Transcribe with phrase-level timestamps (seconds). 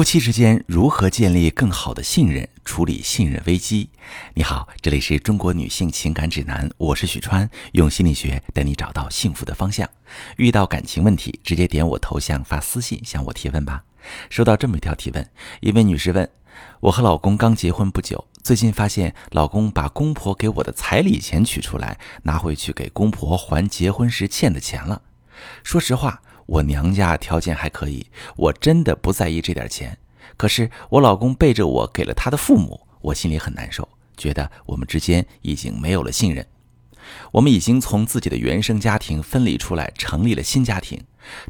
[0.00, 3.90] 夫妻之间如何建立更好的信任，处理信任危机？
[4.32, 9.86] 你好，这里是中国女性情感指南，我是许川，用心理学带你找到幸福的方向。
[10.38, 13.84] 遇到感情问题，直接点我头像发私信向我提问吧。
[14.30, 16.26] 收到这么一条提问，一位女士问：
[16.80, 25.02] 我和老公刚结婚不久，最近发现老公把公婆给我的彩礼钱取出来，拿回去给公婆还结婚时欠的钱了。
[25.62, 26.22] 说实话。
[26.50, 28.04] 我娘家条件还可以，
[28.34, 29.96] 我真的不在意这点钱。
[30.36, 36.44] 可是我老公背着我给了他的父母，我心里很难受，觉得我们之间已经没有了信任。
[37.30, 41.00] 我们已经从自己的原生家庭分离出来，成立了新家庭。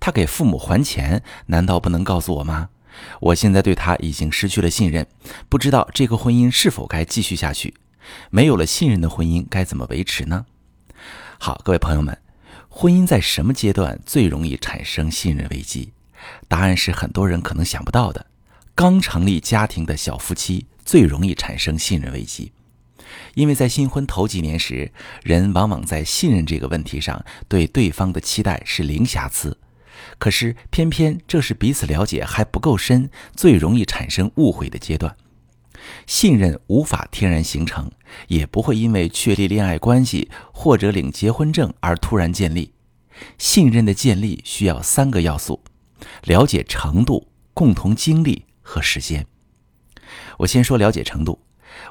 [0.00, 2.70] 他给父母还钱，难道不能告诉我吗？
[3.20, 5.06] 我现在对他已经失去了信任，
[5.48, 7.74] 不知道这个婚姻是否该继续下去。
[8.30, 10.46] 没有了信任的婚姻该怎么维持呢？
[11.38, 12.18] 好，各位朋友们。
[12.80, 15.90] 婚姻在什么阶段最容易产生信任危机？
[16.46, 18.24] 答案是很多人可能想不到的。
[18.76, 22.52] 刚成立家庭的小夫妻最容易产生信任危机，
[23.34, 24.92] 因为在新婚头几年时，
[25.24, 29.58] 人往往在信任这个问题上对对方的期待是零瑕疵。
[30.20, 35.16] 可是偏偏这是彼此了解还不够深，最容易产生误会的阶段。
[36.06, 37.90] 信任无法天然形成，
[38.26, 42.72] 也不会因为确立恋爱关系或者领结婚证而突然建立。
[43.36, 45.62] 信任的建立需要三个要素：
[46.24, 49.26] 了解程度、共同经历和时间。
[50.38, 51.40] 我先说了解程度。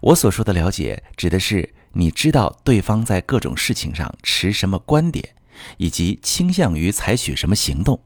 [0.00, 5.34] 我所说的了解，指的是你知道对方在各种事情上持什么观点，
[5.76, 8.00] 以及倾向于采取什么行动。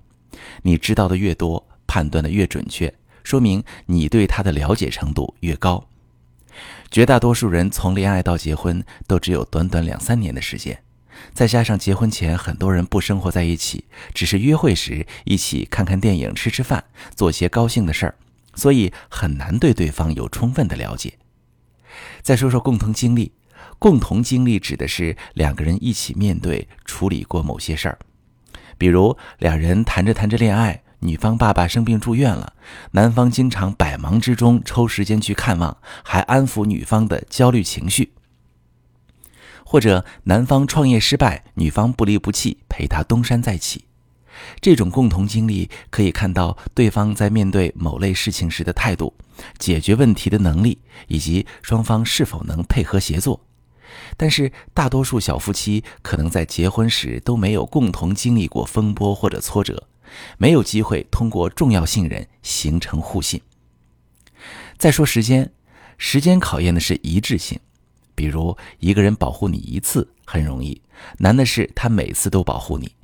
[0.63, 2.93] 你知道的越多，判断的越准确。
[3.23, 5.87] 说明你对他的了解程度越高。
[6.91, 10.83] 绝大多数人从恋爱到结婚都只有短短两三年的时间，
[11.33, 18.15] 再加上结婚前很多人不生活在一起，只是约会时一起看看电影、吃吃饭、做些高兴的事儿，
[18.55, 21.15] 所以很难对对方有充分的了解。
[22.23, 23.33] 再说说共同经历，
[23.79, 27.99] 共同经历指的是两个人一起面对、处理过某些事儿，
[28.77, 30.83] 比如两人谈着谈着恋爱。
[31.01, 32.55] 女方爸爸生病住院了，
[32.93, 38.13] 男方经常百忙之中抽时间去看望，还安抚女方的焦虑情绪。
[39.65, 43.85] 或者男方创业失败，女方不离不弃陪他东山再起。
[44.61, 49.15] 这种共同经历可以看到对方在面对某类事情时的态度、
[49.59, 50.79] 解决问题的能力，
[51.09, 53.41] 以及双方是否能配合协作。
[54.17, 59.89] 但是大多数小夫妻可能在结婚时都没有共同经历过风波或者挫折。
[60.39, 63.41] 没有机会通过重要信任形成互信。
[64.79, 65.53] 再说时间，
[65.99, 67.59] 时间考验的是一致性。
[68.15, 70.83] 比如一个人保护你一次很容易，
[71.19, 72.95] 难的是他每次都保护你。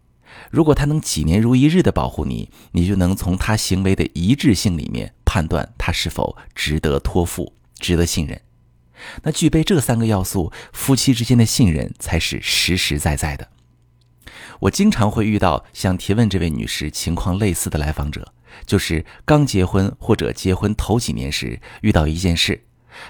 [0.51, 8.39] 如果他能几年如一日的保护你，你就能从他行为的一致性里面判断他是否值得托付、值得信任。
[9.23, 13.49] 那具备这三个要素，夫妻之间的信任才是实实在在的。
[14.61, 18.33] 我经常会遇到像提问这位女士情况类似的来访者，
[18.67, 22.65] 就是刚结婚或者结婚头几年时遇到一件事，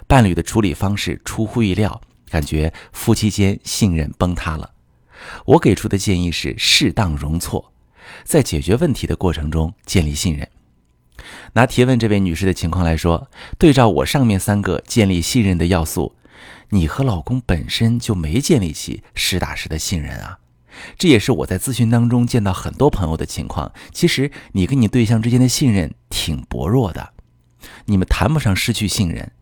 [0.07, 4.73] 伴侣的处理方式出乎意料，感觉夫妻间信任崩塌了。
[5.45, 7.73] 我给出的建议是适当容错，
[8.25, 10.49] 在解决问题的过程中建立信任。
[11.55, 16.15] 拿提问这位女士的情况来说，对照我上面三个建立信任的要素，
[16.69, 20.39] 你和老公本身就没建立起实打实的信任啊。
[20.99, 23.73] 这也是我在咨询当中见到很多朋友的情况。
[23.93, 27.13] 其实你跟你对象之间的信任挺薄弱的，
[27.87, 29.33] 你们谈不上失去信任，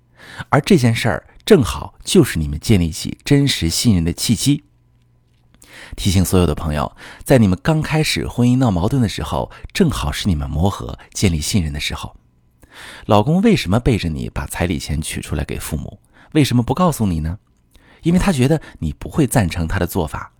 [0.48, 4.64] 而这件事儿正好就是你们建立起真实信任的契机。
[5.96, 12.16] 提醒所有的朋友，在你们刚开始婚姻闹矛盾的时候，正好是你们磨合、建立信任的时候。
[13.06, 16.00] 老公为什么背着你把彩礼钱取出来给父母？
[16.32, 17.38] 为什么不告诉你呢？
[18.02, 20.33] 因为他觉得你不会赞成他的做法。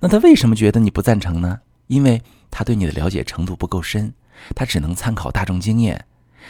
[0.00, 1.60] 那他为什么觉得你不赞成呢？
[1.86, 4.14] 因为他对你的了解程度不够深，
[4.54, 6.06] 他只能参考大众经验。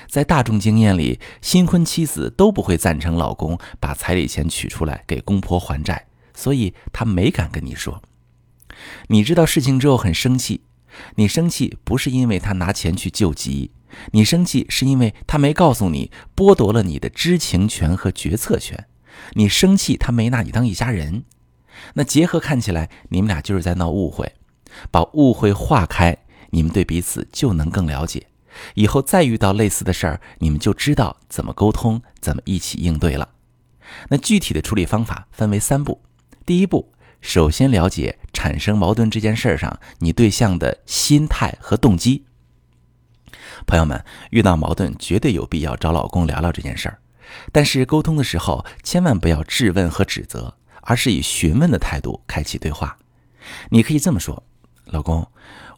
[0.08, 8.02] 在大众经验里，新婚妻子都不会赞成老公把彩礼钱取出来给公婆还债，所以他没敢跟你说。
[9.08, 10.62] 你知道事情之后很生气，
[11.16, 13.72] 你生气不是因为他拿钱去救急，
[14.12, 18.86] 你生气是因为他没告诉你，剥夺了你的知情权和决策权。
[19.34, 21.24] 你生气，他没拿你当一家人。
[21.94, 24.34] 那结合看起来，你们俩就是在闹误会，
[24.90, 26.16] 把误会化开，
[26.50, 28.26] 你们对彼此就能更了解。
[28.74, 33.28] 以后再遇到类似的事儿，你们就知道怎么沟通，怎么一起应对了。
[34.08, 36.00] 那具体的处理方法分为三步：
[36.44, 42.26] 第一步，首先了解产生矛盾这件事儿上你对象的心态和动机。
[43.66, 46.98] 朋友们，遇到矛盾绝对有必要找老公聊聊这件事儿，
[47.52, 52.96] 但是沟通的时候千万不要质问和指责，而是以询问的态度开启对话。
[53.68, 54.42] 你可以这么说
[54.86, 55.26] ：“老公，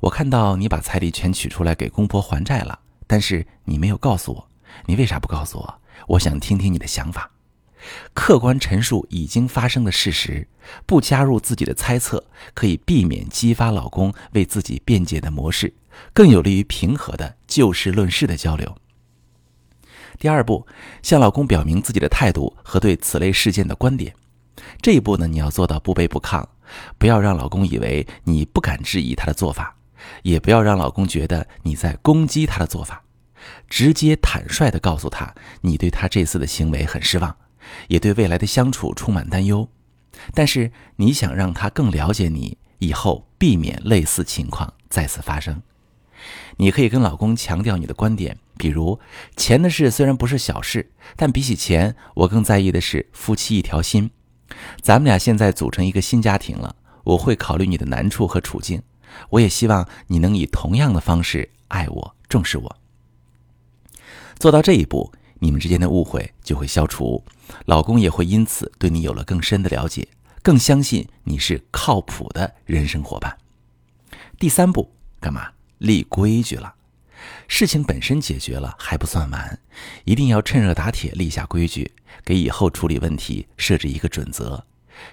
[0.00, 4.48] 我看到你把彩礼全取出来给公婆还债了，但是你没有告诉我，
[4.86, 5.80] 你为啥不告诉我？
[6.08, 7.30] 我想听听你的想法。”
[8.14, 10.46] 客观陈述已经发生的事实，
[10.86, 15.74] 不加入自己的猜测，可以避免激发老公为自己辩解的模式，
[16.12, 18.76] 更有利于平和的就事论事的交流。
[20.20, 20.64] 第二步，
[21.02, 24.14] 向老公表明自己的态度和对此类事件的观点。
[24.80, 26.44] 这一步呢，你要做到不卑不亢。
[26.96, 29.76] 不要让老公以为你不敢质疑他的做法，
[30.22, 33.04] 也不要让老公觉得你在攻击他的做法，
[33.68, 37.36] 直接坦率地告诉他，你对他这次的行为很失望，
[37.88, 39.68] 也对未来的相处充满担忧，
[40.32, 45.60] 但是你想让他更了解你，以后避免类似情况再次发生。
[46.56, 48.98] 你可以跟老公强调你的观点，比如
[49.36, 54.10] 钱的事虽然不是小事，但比起钱，我更在意的是夫妻一条心。
[54.80, 58.82] 咱们俩现在组成一个新家庭了，我会考虑你的难处和处境，
[59.30, 62.76] 我也希望你能以同样的方式爱我、重视我。
[64.38, 67.24] 做到这一步，你们之间的误会就会消除，
[67.66, 70.08] 老公也会因此对你有了更深的了解，
[70.42, 73.36] 更相信你是靠谱的人生伙伴。
[74.38, 74.90] 第三步，
[75.20, 75.50] 干嘛？
[75.78, 76.74] 立规矩了。
[77.48, 79.58] 事情本身解决了还不算完，
[80.04, 81.92] 一定要趁热打铁立下规矩，
[82.24, 84.64] 给以后处理问题设置一个准则，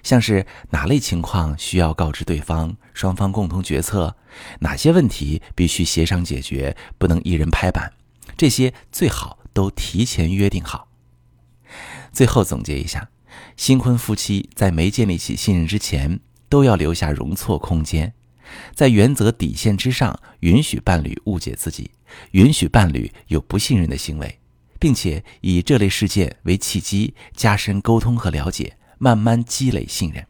[0.02, 4.16] 像是哪类情况需要告知对方，双方共同决策，
[4.60, 7.92] 哪些问题必须协商解决，不能一人拍板，
[8.36, 10.88] 这些最好都提前约定好。
[12.12, 13.08] 最后总结一下，
[13.56, 18.14] 新婚夫妻在没建立起信任之前，都要留下容错空间。
[18.74, 21.90] 在原则底线之上，允许伴侣误解自己，
[22.32, 24.38] 允许伴侣有不信任的行为，
[24.78, 30.26] 并且以这类事件为契机，加深沟通和了解，慢慢积累信任。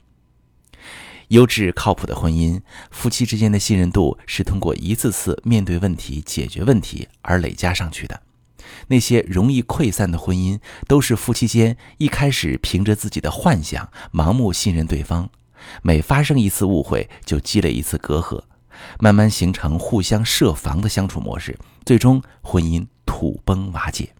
[1.29, 8.21] 优质靠谱的婚姻，夫妻之间的信任度是通过一次次面对问题、解决问题而累加上去的。
[8.89, 10.59] 那些容易溃散的婚姻，
[10.89, 15.31] 都是夫妻间一开始凭着自己的幻想，盲目信任对方。
[15.83, 18.43] 每发生一次误会，就积累一次隔阂，
[18.99, 24.11] 慢慢形成互相设防的相处模式，最终婚姻土崩瓦解。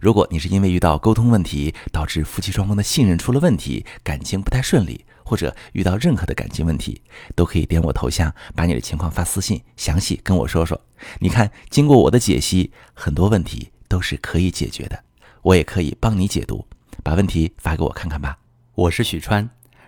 [0.00, 7.00] 如果你是因为遇到沟通问题，导致夫妻双方的信任出了问题，感情不太顺利，或者遇到任何的感情问题，
[7.34, 10.78] 都可以点我头像，把你的情况发私信，详细跟我说说。
[11.20, 15.02] 你看，经过我的解析，很多问题都是可以解决的，
[15.42, 16.66] 我也可以帮你解读。
[17.02, 18.36] 把问题发给我看看吧。
[18.74, 19.59] 我是许川。